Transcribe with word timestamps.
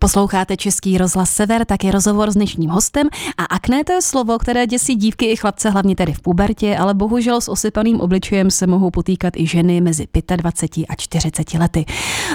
Posloucháte 0.00 0.56
Český 0.56 0.98
rozhlas 0.98 1.30
Sever, 1.30 1.64
tak 1.64 1.84
je 1.84 1.92
rozhovor 1.92 2.30
s 2.30 2.34
dnešním 2.34 2.70
hostem 2.70 3.08
a 3.38 3.44
akné 3.44 3.84
to 3.84 3.92
je 3.92 4.02
slovo, 4.02 4.38
které 4.38 4.66
děsí 4.66 4.94
dívky 4.94 5.26
i 5.26 5.36
chlapce, 5.36 5.70
hlavně 5.70 5.96
tedy 5.96 6.12
v 6.12 6.20
pubertě, 6.20 6.76
ale 6.76 6.94
bohužel 6.94 7.40
s 7.40 7.48
osypaným 7.48 8.00
obličejem 8.00 8.50
se 8.50 8.66
mohou 8.66 8.90
potýkat 8.90 9.36
i 9.36 9.46
ženy 9.46 9.80
mezi 9.80 10.06
25 10.36 10.86
a 10.88 10.94
40 10.94 11.54
lety. 11.54 11.84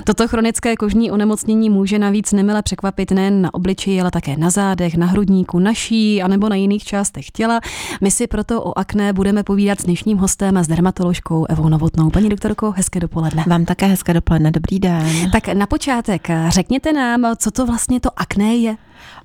Toto 0.04 0.28
chronické 0.28 0.76
kožní 0.76 1.12
onemocnění 1.12 1.70
může 1.70 2.00
navíc 2.00 2.32
nemile 2.32 2.62
překvapit 2.62 3.12
nejen 3.12 3.42
na 3.42 3.54
obličeji, 3.54 4.02
ale 4.02 4.12
také 4.12 4.38
na 4.38 4.50
zádech, 4.50 4.98
na 4.98 5.08
hrudníku, 5.08 5.60
na 5.60 5.74
ší 5.74 6.22
a 6.22 6.28
nebo 6.28 6.50
na 6.50 6.56
jiných 6.56 6.84
částech 6.84 7.32
těla. 7.32 7.60
My 8.02 8.12
si 8.12 8.28
proto 8.28 8.64
o 8.64 8.78
akné 8.78 9.14
budeme 9.14 9.44
povídat 9.44 9.82
s 9.82 9.84
dnešním 9.84 10.18
hostem 10.18 10.58
a 10.58 10.64
s 10.64 10.68
dermatoložkou 10.68 11.46
Evou 11.50 11.70
Novotnou. 11.70 12.10
Paní 12.10 12.30
doktorko, 12.30 12.72
hezké 12.72 13.00
dopoledne. 13.00 13.44
Vám 13.48 13.66
také 13.66 13.86
hezké 13.86 14.14
dopoledne, 14.14 14.52
dobrý 14.52 14.80
den. 14.80 15.32
Tak 15.32 15.48
na 15.48 15.68
počátek 15.68 16.28
řekněte 16.50 16.94
nám, 16.94 17.26
co 17.38 17.53
to 17.54 17.66
vlastně 17.66 18.00
to 18.00 18.20
akné 18.20 18.56
je? 18.56 18.78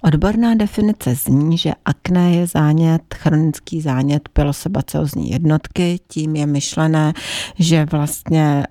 Odborná 0.03 0.55
definice 0.55 1.15
zní, 1.15 1.59
že 1.59 1.73
akné 1.85 2.35
je 2.35 2.47
zánět, 2.47 3.03
chronický 3.15 3.81
zánět 3.81 4.29
pilosebacilozní 4.29 5.31
jednotky. 5.31 6.01
Tím 6.09 6.37
je 6.37 6.47
myšlené, 6.47 7.13
že 7.59 7.87
vlastně 7.91 8.43
e, 8.43 8.65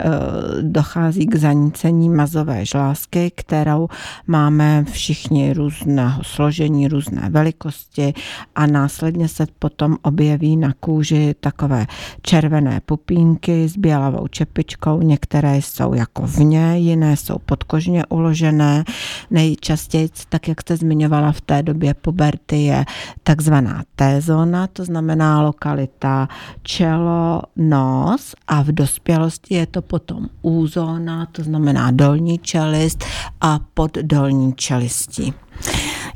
dochází 0.62 1.26
k 1.26 1.36
zanícení 1.36 2.10
mazové 2.10 2.66
žlázky, 2.66 3.32
kterou 3.36 3.88
máme 4.28 4.86
všichni 4.92 5.54
různého 5.54 6.24
složení, 6.24 6.88
různé 6.88 7.30
velikosti 7.30 8.14
a 8.56 8.68
následně 8.68 9.28
se 9.28 9.48
potom 9.60 9.98
objeví 10.02 10.58
na 10.58 10.74
kůži 10.80 11.36
takové 11.40 11.86
červené 12.22 12.82
pupínky 12.86 13.70
s 13.70 13.78
bělavou 13.78 14.28
čepičkou. 14.28 15.02
Některé 15.02 15.58
jsou 15.58 15.94
jako 15.94 16.22
vně, 16.28 16.78
jiné 16.78 17.18
jsou 17.18 17.38
podkožně 17.46 18.06
uložené. 18.06 18.84
Nejčastěji, 19.32 20.10
tak 20.30 20.48
jak 20.48 20.62
jste 20.62 20.78
zmiňovali, 20.78 20.87
zmiňovala 20.88 21.32
v 21.32 21.42
té 21.42 21.64
době 21.64 21.94
puberty, 21.94 22.64
je 22.64 22.86
takzvaná 23.24 23.84
T-zóna, 23.96 24.68
to 24.68 24.86
znamená 24.86 25.42
lokalita 25.42 26.28
čelo, 26.64 27.42
nos 27.56 28.36
a 28.48 28.64
v 28.64 28.68
dospělosti 28.68 29.56
je 29.56 29.68
to 29.68 29.82
potom 29.82 30.30
U-zóna, 30.42 31.26
to 31.26 31.44
znamená 31.44 31.92
dolní 31.92 32.40
čelist 32.40 33.04
a 33.42 33.60
poddolní 33.74 34.54
čelistí. 34.54 35.34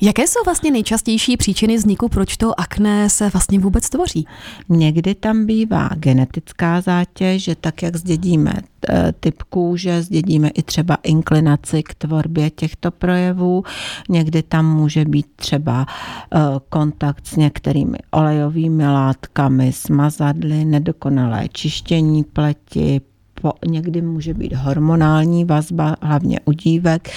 Jaké 0.04 0.28
jsou 0.28 0.40
vlastně 0.46 0.72
nejčastější 0.72 1.38
příčiny 1.38 1.78
vzniku, 1.78 2.10
proč 2.10 2.38
to 2.38 2.60
akné 2.60 3.10
se 3.10 3.30
vlastně 3.30 3.60
vůbec 3.60 3.90
tvoří? 3.90 4.28
Někdy 4.70 5.16
tam 5.16 5.46
bývá 5.46 5.90
genetická 5.96 6.82
zátěž, 6.82 7.44
že 7.44 7.56
tak, 7.56 7.84
jak 7.84 7.96
zdědíme 7.96 8.54
eh, 8.90 9.14
typ 9.20 9.44
kůže, 9.44 10.02
zdědíme 10.02 10.50
i 10.50 10.64
třeba 10.64 10.98
inklinaci 11.04 11.84
k 11.84 11.94
tvorbě 11.94 12.50
těchto 12.50 12.92
projevů. 12.92 13.64
Někdy 14.10 14.44
tam 14.44 14.76
může 14.76 15.06
být 15.06 15.28
třeba 15.36 15.86
eh, 15.86 16.40
kontakt 16.70 17.28
s 17.28 17.36
některými 17.36 17.98
olejovými 18.12 18.88
látkami, 18.88 19.74
smazadly, 19.74 20.66
nedokonalé 20.66 21.48
čištění 21.52 22.24
pleti, 22.24 23.02
po, 23.42 23.54
někdy 23.68 24.02
může 24.02 24.34
být 24.34 24.54
hormonální 24.54 25.46
vazba, 25.46 25.96
hlavně 26.02 26.40
u 26.46 26.52
dívek, 26.52 27.10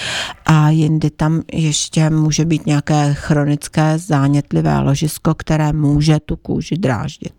a 0.45 0.69
jindy 0.69 1.09
tam 1.09 1.41
ještě 1.53 2.09
může 2.09 2.45
být 2.45 2.65
nějaké 2.65 3.13
chronické 3.13 3.97
zánětlivé 3.97 4.79
ložisko, 4.79 5.33
které 5.33 5.73
může 5.73 6.19
tu 6.25 6.35
kůži 6.35 6.77
dráždit. 6.77 7.33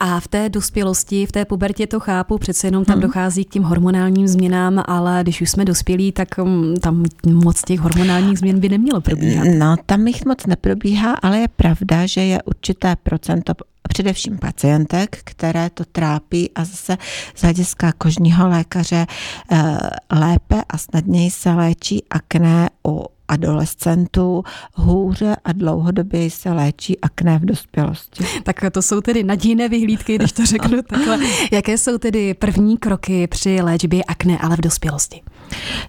A 0.00 0.20
v 0.20 0.28
té 0.28 0.48
dospělosti, 0.48 1.26
v 1.26 1.32
té 1.32 1.44
pubertě 1.44 1.86
to 1.86 2.00
chápu, 2.00 2.38
přece 2.38 2.66
jenom 2.66 2.84
tam 2.84 2.94
hmm. 2.94 3.02
dochází 3.02 3.44
k 3.44 3.50
těm 3.50 3.62
hormonálním 3.62 4.28
změnám, 4.28 4.82
ale 4.86 5.18
když 5.22 5.40
už 5.40 5.50
jsme 5.50 5.64
dospělí, 5.64 6.12
tak 6.12 6.28
um, 6.42 6.74
tam 6.76 7.04
moc 7.32 7.62
těch 7.62 7.80
hormonálních 7.80 8.38
změn 8.38 8.60
by 8.60 8.68
nemělo 8.68 9.00
probíhat. 9.00 9.46
No, 9.58 9.76
tam 9.86 10.06
jich 10.06 10.24
moc 10.24 10.46
neprobíhá, 10.46 11.14
ale 11.14 11.38
je 11.38 11.48
pravda, 11.48 12.06
že 12.06 12.20
je 12.20 12.42
určité 12.42 12.96
procento 13.02 13.54
především 13.90 14.38
pacientek, 14.38 15.18
které 15.24 15.70
to 15.70 15.84
trápí 15.84 16.50
a 16.54 16.64
zase 16.64 16.96
z 17.34 17.42
hlediska 17.42 17.92
kožního 17.92 18.48
lékaře 18.48 19.06
eh, 19.52 19.78
lépe 20.12 20.62
a 20.68 20.78
snadněji 20.78 21.30
se 21.30 21.50
léčí 21.50 22.04
akné 22.10 22.70
u 22.86 23.04
adolescentů 23.28 24.44
hůře 24.74 25.36
a 25.44 25.52
dlouhodobě 25.52 26.30
se 26.30 26.52
léčí 26.52 27.00
akné 27.00 27.38
v 27.38 27.44
dospělosti. 27.44 28.24
Tak 28.42 28.56
to 28.72 28.82
jsou 28.82 29.00
tedy 29.00 29.24
nadějné 29.24 29.68
vyhlídky, 29.68 30.14
když 30.14 30.32
to 30.32 30.46
řeknu 30.46 30.82
takhle. 30.88 31.18
Jaké 31.52 31.78
jsou 31.78 31.98
tedy 31.98 32.34
první 32.34 32.78
kroky 32.78 33.26
při 33.26 33.62
léčbě 33.62 34.04
akné, 34.04 34.38
ale 34.38 34.56
v 34.56 34.60
dospělosti? 34.60 35.22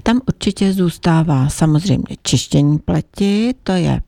Tam 0.04 0.22
určitě 0.28 0.74
zůstává 0.74 1.50
samozřejmě 1.50 2.16
čištění 2.24 2.80
pleti, 2.80 3.54
to 3.64 3.72
je 3.72 4.02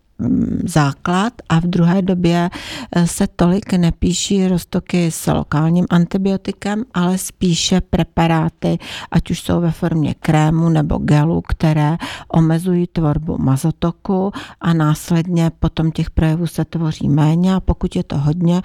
základ 0.66 1.34
a 1.50 1.60
v 1.60 1.64
druhé 1.64 2.02
době 2.02 2.50
eh, 2.96 3.08
se 3.08 3.28
tolik 3.36 3.74
nepíší 3.74 4.48
roztoky 4.48 5.12
s 5.12 5.32
lokálním 5.32 5.86
antibiotikem, 5.90 6.84
ale 6.94 7.18
spíše 7.18 7.82
preparáty, 7.82 8.80
ať 9.12 9.32
už 9.32 9.42
jsou 9.42 9.62
ve 9.62 9.72
formě 9.72 10.14
krému 10.20 10.70
nebo 10.70 10.98
gelu, 10.98 11.42
které 11.42 11.98
omezují 12.28 12.88
tvorbu 12.88 13.38
mazotoku 13.38 14.32
a 14.62 14.74
následně 14.74 15.52
potom 15.60 15.92
těch 15.92 16.10
projevů 16.10 16.48
se 16.48 16.66
tvoří 16.66 17.10
méně 17.10 17.56
a 17.56 17.60
pokud 17.60 17.96
je 17.96 18.04
to 18.04 18.18
hodně 18.18 18.62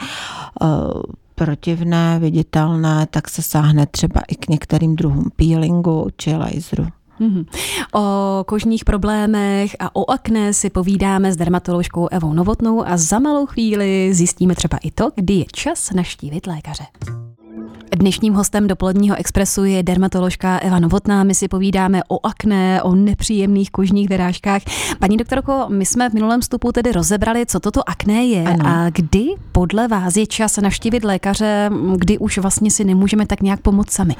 uh, 0.61 0.69
protivné, 1.35 2.19
viditelné, 2.19 3.07
tak 3.11 3.29
se 3.29 3.43
sáhne 3.43 3.87
třeba 3.87 4.21
i 4.29 4.35
k 4.35 4.49
některým 4.49 4.97
druhům 4.97 5.31
peelingu 5.37 6.09
či 6.17 6.37
laseru. 6.37 6.97
Mm-hmm. 7.21 7.47
O 7.95 8.45
kožních 8.45 8.84
problémech 8.84 9.77
a 9.79 9.97
o 9.97 10.11
akné 10.11 10.53
si 10.53 10.71
povídáme 10.71 11.33
s 11.33 11.37
dermatoložkou 11.37 12.09
Evou 12.11 12.33
Novotnou 12.33 12.87
a 12.87 12.97
za 12.97 13.19
malou 13.19 13.47
chvíli 13.47 14.15
zjistíme 14.15 14.55
třeba 14.55 14.79
i 14.79 14.91
to, 14.91 15.11
kdy 15.15 15.34
je 15.34 15.45
čas 15.53 15.91
naštívit 15.91 16.47
lékaře. 16.47 16.84
Dnešním 17.97 18.34
hostem 18.34 18.66
dopoledního 18.66 19.16
expresu 19.16 19.65
je 19.65 19.82
dermatoložka 19.82 20.59
Eva 20.59 20.78
Novotná. 20.78 21.25
My 21.25 21.34
si 21.34 21.49
povídáme 21.49 22.00
o 22.09 22.26
akné, 22.26 22.82
o 22.82 22.94
nepříjemných 22.94 23.71
kožních 23.71 24.09
vyrážkách. 24.09 24.62
Paní 24.99 25.16
doktorko, 25.16 25.66
my 25.69 25.87
jsme 25.87 26.10
v 26.10 26.12
minulém 26.12 26.41
vstupu 26.41 26.72
tedy 26.72 26.93
rozebrali, 26.93 27.47
co 27.47 27.60
toto 27.60 27.88
akné 27.88 28.25
je 28.25 28.44
ano. 28.44 28.66
a 28.66 28.91
kdy 28.91 29.27
podle 29.53 29.88
vás 29.88 30.16
je 30.16 30.27
čas 30.27 30.56
naštívit 30.56 31.04
lékaře, 31.04 31.71
kdy 31.97 32.19
už 32.19 32.38
vlastně 32.38 32.71
si 32.71 32.84
nemůžeme 32.84 33.27
tak 33.27 33.43
nějak 33.43 33.60
pomoct 33.60 33.91
sami? 33.91 34.16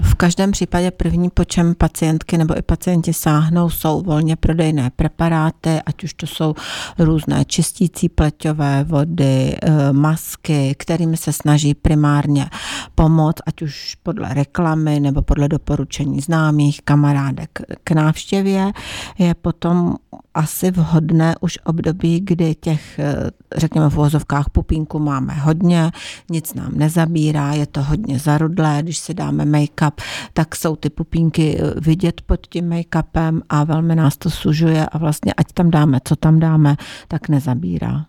V 0.00 0.14
každém 0.14 0.52
případě 0.52 0.90
první, 0.90 1.30
po 1.30 1.44
čem 1.44 1.74
pacientky 1.74 2.38
nebo 2.38 2.58
i 2.58 2.62
pacienti 2.62 3.12
sáhnou, 3.12 3.70
jsou 3.70 4.02
volně 4.02 4.36
prodejné 4.36 4.90
preparáty, 4.96 5.80
ať 5.86 6.04
už 6.04 6.14
to 6.14 6.26
jsou 6.26 6.54
různé 6.98 7.44
čistící 7.44 8.08
pleťové 8.08 8.84
vody, 8.84 9.56
eh, 9.62 9.92
masky, 9.92 10.74
kterými 10.78 11.16
se 11.16 11.32
snaží 11.32 11.74
primárně 11.74 12.46
pomoc, 12.94 13.36
ať 13.46 13.62
už 13.62 13.96
podle 14.02 14.34
reklamy 14.34 15.00
nebo 15.00 15.22
podle 15.22 15.48
doporučení 15.48 16.20
známých, 16.20 16.82
kamarádek 16.82 17.50
k 17.84 17.90
návštěvě, 17.90 18.72
je 19.18 19.34
potom 19.34 19.96
asi 20.34 20.70
vhodné 20.70 21.34
už 21.40 21.58
období, 21.64 22.20
kdy 22.20 22.54
těch, 22.54 22.98
eh, 22.98 23.30
řekněme 23.56 23.90
v 23.90 23.94
vozovkách 23.94 24.50
pupínku 24.50 24.98
máme 24.98 25.34
hodně, 25.34 25.90
nic 26.30 26.54
nám 26.54 26.72
nezabírá, 26.74 27.52
je 27.52 27.66
to 27.66 27.82
hodně 27.82 28.18
zarudlé, 28.18 28.78
když 28.82 28.98
si 28.98 29.14
dáme 29.14 29.44
make-up, 29.44 29.92
tak 30.32 30.56
jsou 30.56 30.76
ty 30.76 30.90
pupínky 30.90 31.58
eh, 31.60 31.80
vidět 31.80 32.20
pod 32.20 32.46
tím 32.46 32.70
make-upem 32.70 33.40
a 33.48 33.64
velmi 33.64 33.96
nás 33.96 34.16
to 34.16 34.30
sužuje 34.30 34.86
a 34.86 34.98
vlastně 34.98 35.32
ať 35.32 35.52
tam 35.52 35.70
dáme, 35.70 35.98
co 36.04 36.16
tam 36.16 36.38
dáme, 36.38 36.76
tak 37.08 37.28
nezabírá. 37.28 38.06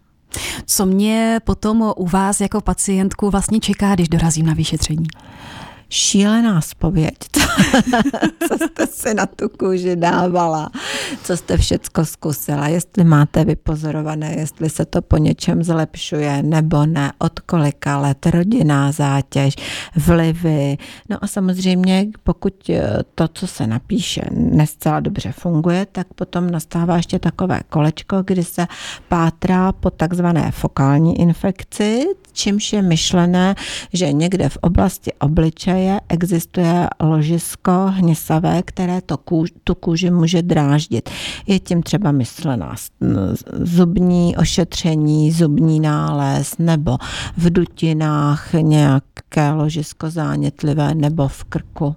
Co 0.66 0.86
mě 0.86 1.40
potom 1.44 1.94
u 1.96 2.08
vás 2.08 2.42
jako 2.42 2.62
pacientku 2.62 3.30
vlastně 3.30 3.60
čeká, 3.60 3.96
když 3.96 4.10
dorazím 4.10 4.46
na 4.46 4.54
vyšetření? 4.54 5.08
Šílená 5.90 6.62
spověď, 6.62 7.16
co 8.48 8.58
jste 8.58 8.88
si 8.88 9.14
na 9.14 9.26
tu 9.26 9.50
kůži 9.50 9.96
dávala, 9.96 10.70
co 11.24 11.38
jste 11.38 11.58
všecko 11.58 12.06
zkusila, 12.06 12.68
jestli 12.68 13.04
máte 13.04 13.46
vypozorované, 13.46 14.36
jestli 14.38 14.70
se 14.70 14.86
to 14.86 15.02
po 15.02 15.18
něčem 15.18 15.64
zlepšuje 15.64 16.44
nebo 16.44 16.86
ne, 16.86 17.12
od 17.20 17.40
kolika 17.40 17.98
let, 17.98 18.26
rodinná 18.26 18.92
zátěž, 18.92 19.54
vlivy. 19.96 20.78
No 21.10 21.18
a 21.22 21.28
samozřejmě, 21.28 22.08
pokud 22.24 22.70
eh, 22.70 23.04
to, 23.16 23.28
co 23.28 23.48
se 23.48 23.68
napíše, 23.68 24.22
nescela 24.32 25.00
dobře 25.00 25.32
funguje, 25.32 25.88
tak 25.92 26.08
potom 26.14 26.52
nastává 26.52 26.96
ještě 26.96 27.20
takové 27.20 27.60
kolečko, 27.70 28.24
kdy 28.26 28.44
se 28.44 28.68
pátrá 29.08 29.72
po 29.72 29.90
takzvané 29.90 30.52
fokální 30.52 31.20
infekci, 31.20 32.06
čímž 32.38 32.74
je 32.74 32.82
myšlené, 32.82 33.56
že 33.94 34.14
někde 34.14 34.50
v 34.50 34.58
oblasti 34.62 35.14
obličeje 35.14 36.00
existuje 36.10 36.88
ložisko 37.00 37.72
hnisavé, 37.90 38.64
které 38.66 39.02
to 39.02 39.18
kůž, 39.18 39.50
tu 39.64 39.76
kůži 39.76 40.12
může 40.12 40.42
dráždit. 40.42 41.10
Je 41.48 41.60
tím 41.60 41.84
třeba 41.84 42.12
myslená 42.12 42.76
zubní 43.52 44.38
ošetření, 44.38 45.32
zubní 45.32 45.80
nález 45.80 46.58
nebo 46.60 46.98
v 47.38 47.50
dutinách 47.50 48.54
nějaké 48.54 49.52
ložisko 49.52 50.10
zánětlivé 50.10 50.96
nebo 50.96 51.28
v 51.28 51.44
krku 51.44 51.96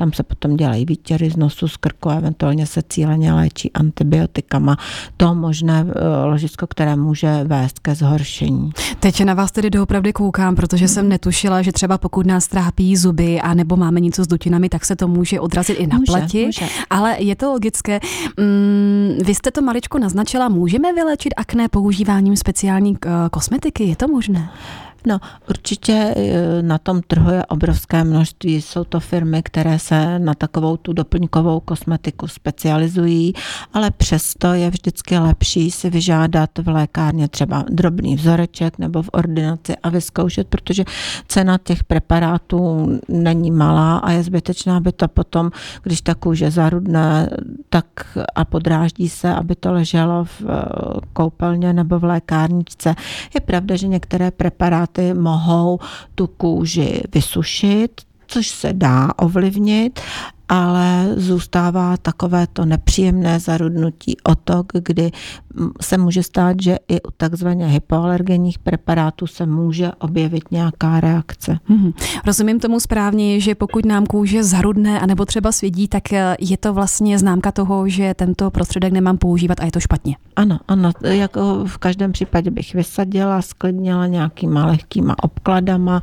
tam 0.00 0.12
se 0.12 0.22
potom 0.22 0.56
dělají 0.56 0.84
výtěry 0.84 1.30
z 1.30 1.36
nosu, 1.36 1.68
z 1.68 1.76
krku, 1.76 2.10
eventuálně 2.10 2.66
se 2.66 2.82
cíleně 2.88 3.32
léčí 3.32 3.72
antibiotikama. 3.72 4.76
To 5.16 5.34
možné 5.34 5.86
eh, 5.88 6.24
ložisko, 6.24 6.66
které 6.66 6.96
může 6.96 7.44
vést 7.44 7.78
ke 7.78 7.94
zhoršení. 7.94 8.72
Teď 9.00 9.24
na 9.24 9.34
vás 9.34 9.52
tedy 9.52 9.70
doopravdy 9.70 10.12
koukám, 10.12 10.56
protože 10.56 10.88
jsem 10.88 11.08
netušila, 11.08 11.62
že 11.62 11.72
třeba 11.72 11.98
pokud 11.98 12.26
nás 12.26 12.48
trápí 12.48 12.96
zuby 12.96 13.40
a 13.40 13.54
nebo 13.54 13.76
máme 13.76 14.00
něco 14.00 14.24
s 14.24 14.26
dutinami, 14.26 14.68
tak 14.68 14.84
se 14.84 14.96
to 14.96 15.08
může 15.08 15.40
odrazit 15.40 15.80
i 15.80 15.86
na 15.86 15.96
může, 15.96 16.12
plati. 16.12 16.46
Může. 16.46 16.66
Ale 16.90 17.16
je 17.18 17.36
to 17.36 17.52
logické. 17.52 18.00
Mm, 18.36 19.18
vy 19.24 19.34
jste 19.34 19.50
to 19.50 19.62
maličko 19.62 19.98
naznačila, 19.98 20.48
můžeme 20.48 20.92
vylečit 20.92 21.34
akné 21.36 21.68
používáním 21.68 22.36
speciální 22.36 22.90
uh, 22.90 23.12
kosmetiky? 23.30 23.84
Je 23.84 23.96
to 23.96 24.08
možné? 24.08 24.50
No, 25.06 25.18
určitě 25.48 26.14
eh, 26.16 26.62
na 26.62 26.78
tom 26.78 27.02
trhu 27.02 27.30
je 27.30 27.46
obrovské 27.46 28.04
množství. 28.04 28.62
Jsou 28.62 28.84
to 28.84 29.00
firmy, 29.00 29.42
které 29.42 29.78
se 29.78 29.89
na 30.18 30.34
takovou 30.34 30.76
tu 30.76 30.92
doplňkovou 30.92 31.60
kosmetiku 31.60 32.28
specializují, 32.28 33.32
ale 33.72 33.90
přesto 33.90 34.52
je 34.52 34.70
vždycky 34.70 35.18
lepší 35.18 35.70
si 35.70 35.90
vyžádat 35.90 36.50
v 36.58 36.68
lékárně 36.68 37.28
třeba 37.28 37.64
drobný 37.68 38.16
vzoreček 38.16 38.78
nebo 38.78 39.02
v 39.02 39.10
ordinaci 39.12 39.76
a 39.76 39.88
vyzkoušet, 39.88 40.48
protože 40.48 40.84
cena 41.28 41.58
těch 41.58 41.84
preparátů 41.84 42.88
není 43.08 43.50
malá 43.50 43.98
a 43.98 44.10
je 44.10 44.22
zbytečná, 44.22 44.76
aby 44.76 44.92
to 44.92 45.08
potom, 45.08 45.50
když 45.82 46.00
ta 46.00 46.14
kůže 46.14 46.50
zarudne 46.50 47.30
tak 47.68 47.86
a 48.34 48.44
podráždí 48.44 49.08
se, 49.08 49.34
aby 49.34 49.54
to 49.54 49.72
leželo 49.72 50.24
v 50.24 50.42
eh, 50.42 50.46
koupelně 51.12 51.72
nebo 51.72 51.98
v 51.98 52.04
lékárničce. 52.04 52.94
Je 53.34 53.40
pravda, 53.40 53.76
že 53.76 53.88
některé 53.88 54.30
preparáty 54.30 55.14
mohou 55.14 55.78
tu 56.14 56.26
kůži 56.26 57.02
vysušit, 57.14 58.00
což 58.30 58.48
se 58.48 58.72
dá 58.72 59.10
ovlivnit, 59.16 60.00
ale 60.50 61.14
zůstává 61.16 61.96
takové 61.96 62.46
to 62.46 62.64
nepříjemné 62.64 63.40
zarudnutí 63.40 64.16
otok, 64.24 64.66
kdy 64.84 65.10
se 65.80 65.98
může 65.98 66.22
stát, 66.22 66.56
že 66.60 66.76
i 66.88 67.02
u 67.02 67.10
takzvaně 67.16 67.66
hypoalergenních 67.66 68.58
preparátů 68.58 69.26
se 69.26 69.46
může 69.46 69.92
objevit 69.98 70.50
nějaká 70.50 71.00
reakce. 71.00 71.58
Hmm. 71.64 71.92
Rozumím 72.26 72.60
tomu 72.60 72.80
správně, 72.80 73.40
že 73.40 73.54
pokud 73.54 73.84
nám 73.84 74.06
kůže 74.06 74.44
zarudne 74.44 75.00
anebo 75.00 75.24
třeba 75.24 75.52
svědí, 75.52 75.88
tak 75.88 76.12
eh, 76.12 76.36
je 76.40 76.56
to 76.56 76.74
vlastně 76.74 77.18
známka 77.18 77.52
toho, 77.52 77.88
že 77.88 78.14
tento 78.14 78.50
prostředek 78.50 78.92
nemám 78.92 79.18
používat 79.18 79.60
a 79.60 79.64
je 79.64 79.72
to 79.72 79.80
špatně. 79.80 80.16
Ano, 80.36 80.58
ano, 80.68 80.92
jako 81.02 81.64
v 81.66 81.78
každém 81.78 82.12
případě 82.12 82.50
bych 82.50 82.74
vysadila, 82.74 83.42
sklidnila 83.42 84.06
nějakýma 84.06 84.66
lehkýma 84.66 85.14
obkladama, 85.22 86.00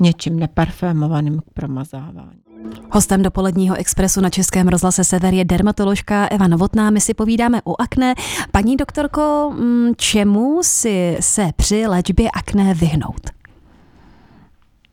něčím 0.00 0.38
neparfémovaným 0.38 1.40
k 1.40 1.44
promazávání. 1.54 2.49
Hostem 2.92 3.22
dopoledního 3.22 3.76
expresu 3.76 4.20
na 4.20 4.30
Českém 4.30 4.68
rozhlase 4.68 5.04
Sever 5.04 5.34
je 5.34 5.44
dermatoložka 5.44 6.26
Eva 6.26 6.48
Novotná. 6.48 6.90
My 6.90 7.00
si 7.00 7.14
povídáme 7.14 7.62
o 7.64 7.80
akné. 7.82 8.14
Paní 8.52 8.76
doktorko, 8.76 9.52
mm, 9.54 9.92
čemu 9.96 10.58
si 10.62 11.16
se 11.20 11.50
při 11.56 11.86
léčbě 11.86 12.30
akné 12.30 12.74
vyhnout? 12.74 13.30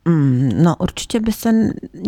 Mm, 0.04 0.50
no 0.62 0.76
určitě 0.78 1.20
by 1.20 1.32
se 1.32 1.52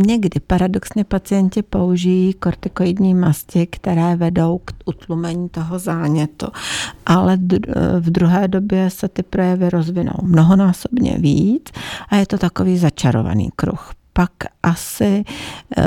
někdy 0.07 0.41
paradoxně 0.47 1.05
pacienti 1.05 1.63
použijí 1.63 2.35
kortikoidní 2.35 3.15
masti, 3.15 3.67
které 3.67 4.17
vedou 4.17 4.59
k 4.65 4.73
utlumení 4.85 5.49
toho 5.49 5.79
zánětu, 5.79 6.47
ale 7.06 7.39
v 8.01 8.11
druhé 8.11 8.49
době 8.49 8.91
se 8.91 9.09
ty 9.09 9.23
projevy 9.23 9.71
rozvinou 9.71 10.15
mnohonásobně 10.23 11.17
víc 11.19 11.69
a 12.09 12.17
je 12.17 12.27
to 12.27 12.39
takový 12.39 12.79
začarovaný 12.79 13.51
kruh 13.56 13.93
pak 14.20 14.32
asi 14.62 15.25
eh, 15.78 15.84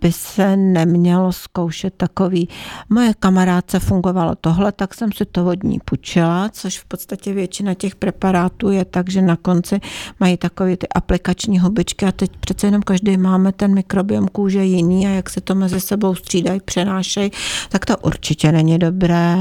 by 0.00 0.12
se 0.12 0.56
nemělo 0.56 1.32
zkoušet 1.32 1.94
takový, 1.96 2.48
moje 2.88 3.14
kamarádce 3.18 3.78
fungovalo 3.78 4.34
tohle, 4.34 4.72
tak 4.72 4.94
jsem 4.94 5.12
si 5.12 5.24
to 5.24 5.46
od 5.46 5.64
ní 5.64 5.78
půjčila, 5.84 6.48
což 6.48 6.78
v 6.78 6.84
podstatě 6.84 7.32
většina 7.32 7.74
těch 7.74 7.94
preparátů 7.94 8.70
je 8.70 8.84
tak, 8.84 9.10
že 9.10 9.22
na 9.22 9.36
konci 9.36 9.80
mají 10.20 10.36
takové 10.36 10.76
ty 10.76 10.88
aplikační 10.88 11.58
hubičky 11.58 12.06
a 12.06 12.12
teď 12.12 12.30
přece 12.40 12.66
jenom 12.66 12.82
každý 12.82 13.16
máme 13.16 13.52
ten 13.52 13.74
mikrobiom 13.74 14.28
kůže 14.28 14.64
jiný 14.64 15.06
a 15.06 15.10
jak 15.10 15.30
se 15.30 15.40
to 15.40 15.54
mezi 15.54 15.80
sebou 15.80 16.14
střídají, 16.14 16.60
přenášejí, 16.64 17.30
tak 17.68 17.86
to 17.86 17.96
určitě 17.96 18.52
není 18.52 18.78
dobré. 18.78 19.36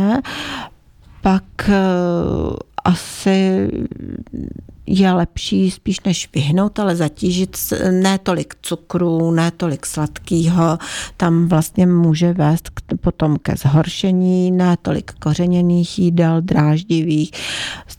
Pak 1.21 1.69
eh, 1.69 1.73
asi 2.85 3.69
je 4.87 5.11
lepší 5.11 5.71
spíš 5.71 5.99
než 6.05 6.29
vyhnout, 6.35 6.79
ale 6.79 6.95
zatížit 6.95 7.57
ne 7.91 8.17
tolik 8.17 8.55
cukru, 8.61 9.31
ne 9.31 9.51
tolik 9.51 9.85
sladkého. 9.85 10.77
Tam 11.17 11.47
vlastně 11.47 11.85
může 11.85 12.33
vést 12.33 12.69
k, 12.69 12.81
potom 13.01 13.37
ke 13.41 13.55
zhoršení, 13.55 14.51
ne 14.51 14.77
tolik 14.81 15.11
kořeněných 15.11 15.99
jídel, 15.99 16.41
dráždivých, 16.41 17.31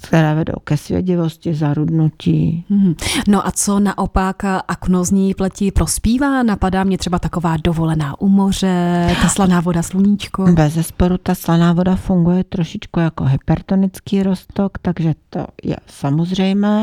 které 0.03 0.35
vedou 0.35 0.55
ke 0.65 0.77
svědivosti, 0.77 1.55
zarudnutí. 1.55 2.65
Hmm. 2.71 2.94
No 3.29 3.47
a 3.47 3.50
co 3.50 3.81
naopak 3.81 4.44
aknozní 4.69 5.35
pletí 5.35 5.71
prospívá? 5.71 6.43
Napadá 6.43 6.85
mě 6.85 6.99
třeba 6.99 7.19
taková 7.19 7.56
dovolená 7.65 8.21
u 8.21 8.29
moře, 8.29 9.17
ta 9.23 9.29
slaná 9.29 9.61
voda, 9.61 9.83
sluníčko. 9.83 10.47
Bez 10.53 10.73
zesporu 10.73 11.19
ta 11.19 11.35
slaná 11.35 11.73
voda 11.73 11.97
funguje 11.97 12.44
trošičku 12.44 13.00
jako 13.00 13.25
hypertonický 13.25 14.23
rostok, 14.23 14.79
takže 14.83 15.15
to 15.31 15.47
je 15.62 15.77
samozřejmé 15.87 16.75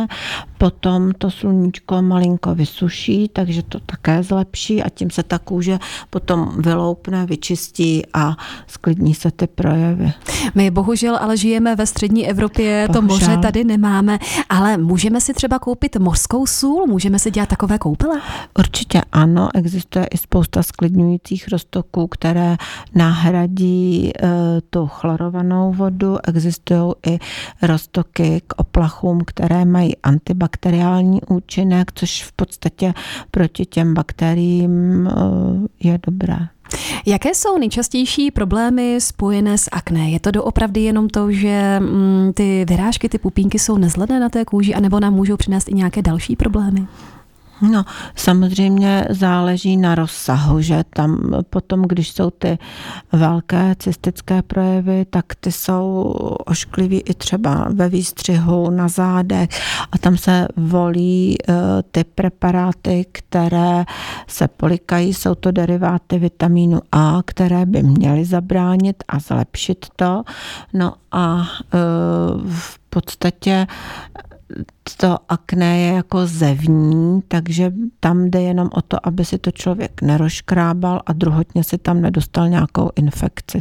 potom 0.58 1.12
to 1.18 1.32
sluníčko 1.32 2.02
malinko 2.02 2.56
vysuší, 2.56 3.30
takže 3.34 3.64
to 3.64 3.80
také 3.80 4.24
zlepší 4.24 4.84
a 4.84 4.90
tím 4.90 5.10
se 5.10 5.24
ta 5.24 5.40
kůže 5.40 5.80
potom 6.10 6.52
vyloupne, 6.58 7.26
vyčistí 7.26 8.02
a 8.14 8.36
sklidní 8.68 9.14
se 9.14 9.32
ty 9.32 9.48
projevy. 9.48 10.14
My 10.56 10.72
bohužel 10.72 11.18
ale 11.22 11.38
žijeme 11.38 11.76
ve 11.76 11.86
střední 11.86 12.30
Evropě, 12.30 12.88
bohužel. 12.88 13.02
to 13.02 13.14
moře 13.14 13.38
tady 13.38 13.64
nemáme, 13.64 14.20
ale 14.50 14.78
můžeme 14.78 15.22
si 15.22 15.34
třeba 15.34 15.60
koupit 15.60 15.96
mořskou 15.98 16.48
sůl, 16.48 16.88
můžeme 16.88 17.20
si 17.20 17.32
dělat 17.32 17.50
takové 17.50 17.78
koupele? 17.78 18.22
Určitě 18.60 19.02
ano, 19.12 19.50
existuje 19.54 20.06
i 20.06 20.18
spousta 20.18 20.64
sklidňujících 20.64 21.48
roztoků, 21.48 22.08
které 22.08 22.58
nahradí 22.96 24.12
e, 24.12 24.12
tu 24.70 24.88
chlorovanou 24.88 25.74
vodu, 25.74 26.18
existují 26.28 26.94
i 27.08 27.20
roztoky 27.62 28.42
k 28.48 28.54
oplachům, 28.58 29.22
které 29.26 29.66
mají 29.66 29.83
mají 29.84 29.96
antibakteriální 30.04 31.22
účinek, 31.30 31.92
což 31.96 32.24
v 32.24 32.32
podstatě 32.32 32.94
proti 33.32 33.66
těm 33.66 33.94
bakteriím 33.94 35.08
eh, 35.08 35.14
je 35.80 36.00
dobré. 36.08 36.38
Jaké 37.06 37.36
jsou 37.36 37.58
nejčastější 37.58 38.32
problémy 38.32 39.02
spojené 39.02 39.58
s 39.58 39.70
akné? 39.72 40.10
Je 40.10 40.20
to 40.20 40.32
doopravdy 40.32 40.82
jenom 40.82 41.10
to, 41.10 41.32
že 41.32 41.80
mm, 41.80 42.32
ty 42.34 42.66
vyrážky, 42.70 43.10
ty 43.10 43.18
pupínky 43.18 43.60
jsou 43.60 43.78
nezledné 43.78 44.20
na 44.20 44.30
té 44.30 44.46
kůži, 44.46 44.74
anebo 44.74 45.00
nám 45.00 45.14
můžou 45.14 45.38
přinést 45.38 45.70
i 45.70 45.74
nějaké 45.74 46.02
další 46.02 46.36
problémy? 46.36 46.88
No, 47.62 47.86
samozřejmě 48.16 49.08
záleží 49.10 49.78
na 49.78 49.96
rozsahu, 49.96 50.62
že 50.62 50.84
tam 50.90 51.32
potom, 51.50 51.82
když 51.82 52.12
jsou 52.12 52.30
ty 52.30 52.58
velké 53.12 53.76
cystické 53.80 54.42
projevy, 54.42 55.06
tak 55.10 55.26
ty 55.40 55.52
jsou 55.52 56.02
ošklivý 56.46 57.00
i 57.00 57.14
třeba 57.14 57.68
ve 57.70 57.90
výstřihu, 57.90 58.70
na 58.70 58.88
zádech 58.88 59.50
a 59.92 59.98
tam 59.98 60.18
se 60.18 60.48
volí 60.58 61.38
uh, 61.50 61.56
ty 61.92 62.04
preparáty, 62.04 63.06
které 63.12 63.86
se 64.28 64.48
polikají, 64.48 65.14
jsou 65.14 65.36
to 65.36 65.52
deriváty 65.52 66.20
vitamínu 66.20 66.80
A, 66.92 67.22
které 67.26 67.66
by 67.66 67.84
měly 67.84 68.26
zabránit 68.26 69.04
a 69.08 69.20
zlepšit 69.20 69.86
to. 69.96 70.24
No 70.74 70.94
a 71.12 71.36
uh, 71.36 71.44
v 72.50 72.80
podstatě 72.90 73.68
to 74.98 75.18
akné 75.30 75.80
je 75.80 75.94
jako 75.94 76.28
zevní, 76.28 77.22
takže 77.28 77.74
tam 78.00 78.30
jde 78.30 78.42
jenom 78.42 78.70
o 78.74 78.82
to, 78.82 79.08
aby 79.08 79.26
si 79.26 79.38
to 79.38 79.52
člověk 79.52 80.02
neroškrábal 80.02 81.02
a 81.06 81.14
druhotně 81.14 81.64
si 81.64 81.78
tam 81.78 82.02
nedostal 82.02 82.50
nějakou 82.50 82.90
infekci. 82.96 83.60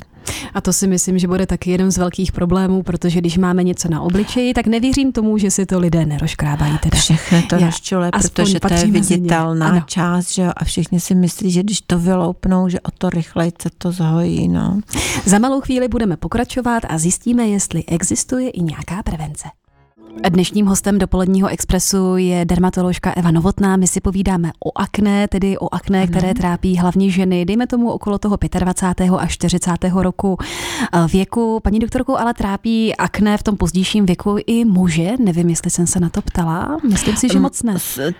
A 0.54 0.60
to 0.60 0.72
si 0.72 0.86
myslím, 0.86 1.18
že 1.18 1.28
bude 1.28 1.46
taky 1.46 1.70
jeden 1.70 1.90
z 1.90 1.98
velkých 1.98 2.32
problémů, 2.32 2.82
protože 2.82 3.20
když 3.20 3.38
máme 3.38 3.62
něco 3.62 3.88
na 3.88 4.00
obličeji, 4.00 4.54
tak 4.54 4.66
nevěřím 4.66 5.12
tomu, 5.12 5.38
že 5.38 5.50
si 5.50 5.66
to 5.66 5.78
lidé 5.78 6.06
neroškrábají. 6.06 6.78
Teda. 6.78 6.98
Všechno 6.98 7.42
to 7.48 7.58
rozčule, 7.58 8.10
protože 8.10 8.60
to 8.60 8.74
je 8.74 8.86
viditelná 8.86 9.80
část, 9.80 10.34
že 10.34 10.42
jo, 10.42 10.52
a 10.56 10.64
všichni 10.64 11.00
si 11.00 11.14
myslí, 11.14 11.50
že 11.50 11.62
když 11.62 11.80
to 11.80 11.98
vyloupnou, 11.98 12.68
že 12.68 12.80
o 12.80 12.90
to 12.90 13.10
rychleji 13.10 13.52
se 13.62 13.70
to 13.78 13.92
zhojí. 13.92 14.48
No. 14.48 14.80
Za 15.24 15.38
malou 15.38 15.60
chvíli 15.60 15.88
budeme 15.88 16.16
pokračovat 16.16 16.82
a 16.88 16.98
zjistíme, 16.98 17.48
jestli 17.48 17.84
existuje 17.84 18.50
i 18.50 18.62
nějaká 18.62 19.02
prevence. 19.02 19.48
Dnešním 20.20 20.66
hostem 20.66 20.98
dopoledního 20.98 21.48
expresu 21.48 22.16
je 22.16 22.44
dermatoložka 22.44 23.12
Eva 23.12 23.30
Novotná. 23.30 23.76
My 23.76 23.86
si 23.86 24.00
povídáme 24.00 24.52
o 24.64 24.78
akné, 24.78 25.28
tedy 25.28 25.58
o 25.58 25.74
akné, 25.74 26.06
které 26.06 26.34
trápí 26.34 26.76
hlavně 26.76 27.10
ženy, 27.10 27.44
dejme 27.44 27.66
tomu 27.66 27.90
okolo 27.90 28.18
toho 28.18 28.38
25. 28.58 29.10
a 29.18 29.26
40. 29.26 29.70
roku 29.94 30.38
věku. 31.12 31.60
Paní 31.62 31.78
doktorku 31.78 32.20
ale 32.20 32.34
trápí 32.34 32.96
akné 32.96 33.38
v 33.38 33.42
tom 33.42 33.56
pozdějším 33.56 34.06
věku 34.06 34.36
i 34.46 34.64
muže. 34.64 35.10
Nevím, 35.18 35.48
jestli 35.48 35.70
jsem 35.70 35.86
se 35.86 36.00
na 36.00 36.08
to 36.08 36.22
ptala. 36.22 36.78
Myslím 36.90 37.16
si, 37.16 37.28
že 37.28 37.38
mm, 37.38 37.42
moc 37.42 37.62
ne. 37.62 37.76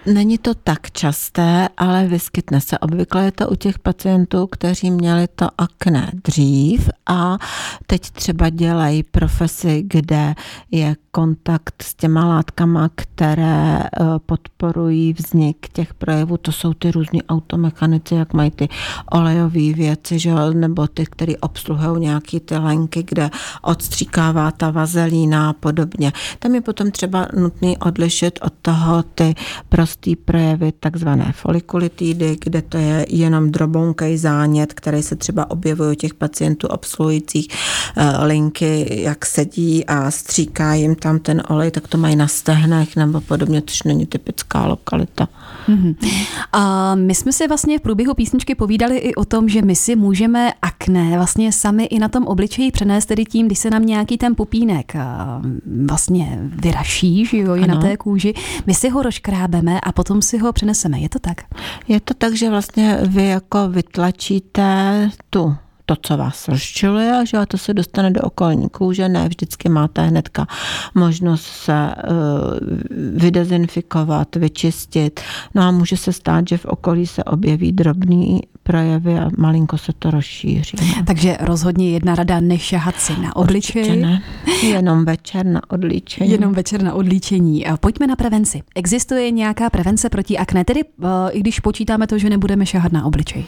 Není 0.06 0.38
to 0.38 0.54
tak 0.54 0.90
časté, 0.90 1.68
ale 1.76 2.06
vyskytne 2.06 2.60
se. 2.60 2.78
Obvykle 2.78 3.24
je 3.24 3.32
to 3.32 3.48
u 3.48 3.54
těch 3.54 3.78
pacientů, 3.78 4.46
kteří 4.46 4.90
měli 4.90 5.28
to 5.28 5.48
akné 5.58 6.10
dřív 6.24 6.90
a 7.06 7.38
teď 7.86 8.10
třeba 8.10 8.48
dělají 8.48 9.02
profesi, 9.02 9.84
kde 9.86 10.34
je 10.70 10.96
kontakt 11.10 11.81
s 11.82 11.94
těma 11.94 12.26
látkama, 12.26 12.90
které 12.94 13.78
eh, 13.78 13.88
podporují 14.26 15.12
vznik 15.12 15.68
těch 15.72 15.94
projevů. 15.94 16.36
To 16.36 16.52
jsou 16.52 16.74
ty 16.74 16.90
různí 16.90 17.22
automechanici, 17.22 18.14
jak 18.14 18.32
mají 18.32 18.50
ty 18.50 18.68
olejové 19.12 19.72
věci, 19.72 20.18
že, 20.18 20.34
nebo 20.54 20.86
ty, 20.86 21.06
které 21.06 21.32
obsluhují 21.40 22.00
nějaké 22.00 22.40
ty 22.40 22.56
lenky, 22.56 23.02
kde 23.02 23.30
odstříkává 23.62 24.50
ta 24.50 24.70
vazelína 24.70 25.50
a 25.50 25.52
podobně. 25.52 26.12
Tam 26.38 26.54
je 26.54 26.60
potom 26.60 26.90
třeba 26.90 27.28
nutný 27.36 27.78
odlišit 27.78 28.38
od 28.42 28.52
toho 28.62 29.02
ty 29.02 29.34
prostý 29.68 30.16
projevy, 30.16 30.72
takzvané 30.72 31.32
folikulitidy, 31.36 32.36
kde 32.40 32.62
to 32.62 32.78
je 32.78 33.06
jenom 33.08 33.50
drobounkej 33.50 34.18
zánět, 34.18 34.74
který 34.74 35.02
se 35.02 35.16
třeba 35.16 35.50
objevuje 35.50 35.92
u 35.92 35.94
těch 35.94 36.14
pacientů 36.14 36.66
obsluhujících 36.66 37.48
eh, 37.96 38.26
linky, 38.26 39.02
jak 39.02 39.26
sedí 39.26 39.86
a 39.86 40.10
stříká 40.10 40.74
jim 40.74 40.94
tam 40.94 41.18
ten 41.18 41.42
olej, 41.48 41.70
tak 41.72 41.88
to 41.88 41.98
mají 41.98 42.16
na 42.16 42.28
stehnech 42.28 42.96
nebo 42.96 43.20
podobně, 43.20 43.62
což 43.66 43.82
není 43.82 44.06
typická 44.06 44.66
lokalita. 44.66 45.28
Mm-hmm. 45.68 45.94
A 46.52 46.94
my 46.94 47.14
jsme 47.14 47.32
si 47.32 47.48
vlastně 47.48 47.78
v 47.78 47.82
průběhu 47.82 48.14
písničky 48.14 48.54
povídali 48.54 48.96
i 48.96 49.14
o 49.14 49.24
tom, 49.24 49.48
že 49.48 49.62
my 49.62 49.76
si 49.76 49.96
můžeme 49.96 50.52
akné 50.62 51.16
vlastně 51.16 51.52
sami 51.52 51.84
i 51.84 51.98
na 51.98 52.08
tom 52.08 52.24
obličeji 52.24 52.70
přenést, 52.70 53.06
tedy 53.06 53.24
tím, 53.24 53.46
když 53.46 53.58
se 53.58 53.70
nám 53.70 53.86
nějaký 53.86 54.18
ten 54.18 54.34
pupínek 54.34 54.92
vlastně 55.86 56.38
vyraší, 56.42 57.26
že 57.26 57.38
jo, 57.38 57.54
i 57.54 57.66
na 57.66 57.80
té 57.80 57.96
kůži, 57.96 58.34
my 58.66 58.74
si 58.74 58.88
ho 58.88 59.02
rozkrábeme 59.02 59.80
a 59.80 59.92
potom 59.92 60.22
si 60.22 60.38
ho 60.38 60.52
přeneseme. 60.52 60.98
Je 60.98 61.08
to 61.08 61.18
tak? 61.18 61.42
Je 61.88 62.00
to 62.00 62.14
tak, 62.14 62.34
že 62.34 62.50
vlastně 62.50 62.98
vy 63.06 63.26
jako 63.26 63.68
vytlačíte 63.68 65.10
tu 65.30 65.56
to, 65.86 65.96
co 66.02 66.16
vás 66.16 66.48
rozčiluje, 66.48 67.26
že 67.26 67.36
a 67.36 67.46
to 67.46 67.58
se 67.58 67.74
dostane 67.74 68.10
do 68.10 68.20
okolní 68.20 68.68
kůže. 68.68 69.08
Ne 69.08 69.28
vždycky 69.28 69.68
máte 69.68 70.02
hnedka 70.02 70.46
možnost 70.94 71.46
se 71.46 71.72
uh, 71.72 73.20
vydezinfikovat, 73.20 74.36
vyčistit. 74.36 75.20
No 75.54 75.62
a 75.62 75.70
může 75.70 75.96
se 75.96 76.12
stát, 76.12 76.48
že 76.48 76.58
v 76.58 76.64
okolí 76.64 77.06
se 77.06 77.24
objeví 77.24 77.72
drobný 77.72 78.40
projevy 78.62 79.18
a 79.18 79.30
malinko 79.38 79.78
se 79.78 79.92
to 79.98 80.10
rozšíří. 80.10 80.76
No. 80.80 81.04
Takže 81.06 81.36
rozhodně 81.40 81.90
jedna 81.90 82.14
rada, 82.14 82.40
nešahat 82.40 83.00
si 83.00 83.12
na 83.20 83.36
obličej. 83.36 83.96
ne. 83.96 84.22
Jenom 84.62 85.04
večer 85.04 85.46
na 85.46 85.60
odlíčení. 85.70 86.30
Jenom 86.30 86.52
večer 86.52 86.82
na 86.82 86.94
odlíčení. 86.94 87.64
Pojďme 87.80 88.06
na 88.06 88.16
prevenci. 88.16 88.62
Existuje 88.74 89.30
nějaká 89.30 89.70
prevence 89.70 90.10
proti 90.10 90.38
akné, 90.38 90.64
tedy 90.64 90.80
uh, 90.84 91.08
i 91.30 91.40
když 91.40 91.60
počítáme 91.60 92.06
to, 92.06 92.18
že 92.18 92.30
nebudeme 92.30 92.66
šahat 92.66 92.92
na 92.92 93.04
obličej? 93.04 93.44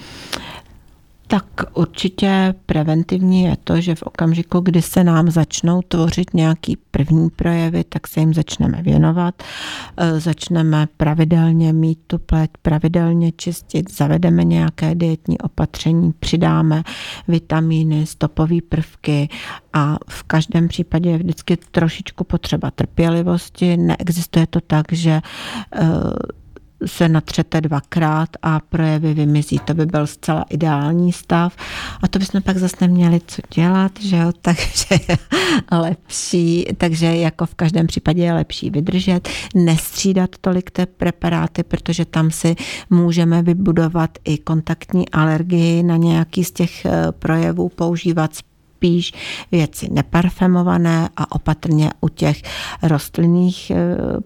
Tak 1.26 1.44
určitě 1.74 2.54
preventivní 2.66 3.42
je 3.42 3.56
to, 3.64 3.80
že 3.80 3.94
v 3.94 4.02
okamžiku, 4.02 4.60
kdy 4.60 4.82
se 4.82 5.04
nám 5.04 5.30
začnou 5.30 5.82
tvořit 5.82 6.34
nějaký 6.34 6.76
první 6.90 7.30
projevy, 7.30 7.84
tak 7.84 8.06
se 8.06 8.20
jim 8.20 8.34
začneme 8.34 8.82
věnovat, 8.82 9.42
e, 9.96 10.20
začneme 10.20 10.88
pravidelně 10.96 11.72
mít 11.72 11.98
tu 12.06 12.18
pleť, 12.18 12.50
pravidelně 12.62 13.32
čistit, 13.32 13.92
zavedeme 13.96 14.44
nějaké 14.44 14.94
dietní 14.94 15.38
opatření, 15.38 16.12
přidáme 16.12 16.82
vitamíny, 17.28 18.06
stopové 18.06 18.56
prvky 18.68 19.28
a 19.72 19.96
v 20.08 20.22
každém 20.22 20.68
případě 20.68 21.10
je 21.10 21.18
vždycky 21.18 21.56
trošičku 21.56 22.24
potřeba 22.24 22.70
trpělivosti. 22.70 23.76
Neexistuje 23.76 24.46
to 24.46 24.60
tak, 24.60 24.92
že 24.92 25.10
e, 25.10 25.22
se 26.86 27.08
natřete 27.08 27.60
dvakrát 27.60 28.28
a 28.42 28.60
projevy 28.60 29.14
vymizí. 29.14 29.58
To 29.58 29.74
by 29.74 29.86
byl 29.86 30.06
zcela 30.06 30.44
ideální 30.50 31.12
stav. 31.12 31.56
A 32.02 32.08
to 32.08 32.18
bychom 32.18 32.42
pak 32.42 32.56
zase 32.56 32.76
neměli 32.80 33.20
co 33.26 33.42
dělat, 33.54 33.92
že 34.00 34.16
jo? 34.16 34.32
takže 34.42 35.16
lepší, 35.72 36.66
takže 36.76 37.06
jako 37.06 37.46
v 37.46 37.54
každém 37.54 37.86
případě 37.86 38.22
je 38.22 38.32
lepší 38.32 38.70
vydržet, 38.70 39.28
nestřídat 39.54 40.30
tolik 40.40 40.70
té 40.70 40.86
preparáty, 40.86 41.62
protože 41.62 42.04
tam 42.04 42.30
si 42.30 42.56
můžeme 42.90 43.42
vybudovat 43.42 44.10
i 44.24 44.38
kontaktní 44.38 45.08
alergii 45.08 45.82
na 45.82 45.96
nějaký 45.96 46.44
z 46.44 46.52
těch 46.52 46.84
eh, 46.84 47.12
projevů, 47.12 47.68
používat 47.68 48.30
spíš 48.84 49.12
věci 49.52 49.88
neparfemované 49.90 51.08
a 51.16 51.32
opatrně 51.32 51.90
u 52.00 52.08
těch 52.08 52.42
rostlinných 52.82 53.70
e, 53.70 53.76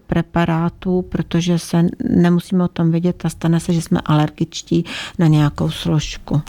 preparátů, 0.07 1.01
protože 1.01 1.59
se 1.59 1.85
nemusíme 2.09 2.63
o 2.63 2.67
tom 2.67 2.91
vědět 2.91 3.25
a 3.25 3.29
stane 3.29 3.59
se, 3.59 3.73
že 3.73 3.81
jsme 3.81 3.99
alergičtí 4.05 4.85
na 5.19 5.27
nějakou 5.27 5.69
složku. 5.69 6.41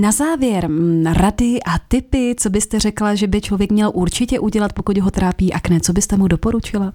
Na 0.00 0.12
závěr 0.12 0.68
rady 1.12 1.62
a 1.62 1.78
typy, 1.88 2.34
co 2.38 2.50
byste 2.50 2.80
řekla, 2.80 3.14
že 3.14 3.26
by 3.26 3.40
člověk 3.40 3.72
měl 3.72 3.90
určitě 3.94 4.40
udělat, 4.40 4.72
pokud 4.72 4.98
ho 4.98 5.10
trápí 5.10 5.52
akné, 5.52 5.80
co 5.80 5.92
byste 5.92 6.16
mu 6.16 6.28
doporučila? 6.28 6.92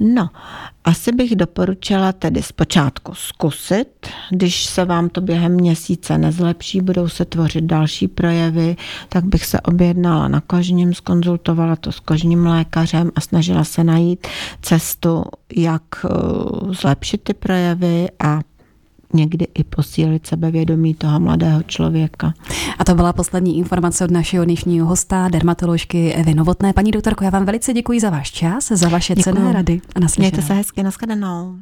No, 0.00 0.28
asi 0.84 1.12
bych 1.12 1.36
doporučila 1.36 2.12
tedy 2.12 2.42
zpočátku 2.42 3.14
zkusit, 3.14 4.06
když 4.30 4.64
se 4.64 4.84
vám 4.84 5.08
to 5.08 5.20
během 5.20 5.52
měsíce 5.52 6.18
nezlepší, 6.18 6.80
budou 6.80 7.08
se 7.08 7.24
tvořit 7.24 7.64
další 7.64 8.08
projevy, 8.08 8.76
tak 9.08 9.24
bych 9.24 9.46
se 9.46 9.60
objednala 9.60 10.28
na 10.28 10.40
kožním, 10.40 10.94
skonzultovala 10.94 11.76
to 11.76 11.92
s 11.92 12.00
kožním 12.00 12.46
lékařem 12.46 13.10
a 13.14 13.20
snažila 13.20 13.64
se 13.64 13.84
najít 13.84 14.26
cestu, 14.62 15.24
jak 15.56 15.82
eh, 16.04 16.08
zlepšit 16.74 17.22
ty 17.22 17.34
projevy 17.34 18.08
a 18.24 18.40
někdy 19.14 19.46
i 19.54 19.64
posílit 19.64 20.26
sebevědomí 20.26 20.94
toho 20.94 21.20
mladého 21.20 21.62
člověka. 21.62 22.34
A 22.78 22.84
to 22.84 22.94
byla 22.94 23.12
poslední 23.12 23.58
informace 23.58 24.04
od 24.04 24.10
našeho 24.10 24.44
dnešního 24.44 24.86
hosta, 24.86 25.28
dermatoložky 25.28 26.12
Evy 26.12 26.34
Novotné. 26.34 26.72
Paní 26.72 26.90
doktorko, 26.90 27.24
já 27.24 27.30
vám 27.30 27.44
velice 27.44 27.72
děkuji 27.72 28.00
za 28.00 28.10
váš 28.10 28.30
čas, 28.30 28.68
za 28.68 28.88
vaše 28.88 29.14
děkuji. 29.14 29.34
cené 29.34 29.52
rady 29.52 29.80
a 29.94 30.00
naslyšenou. 30.00 30.22
Mějte 30.22 30.46
se 30.46 30.54
hezky, 30.54 30.82
nashledanou. 30.82 31.56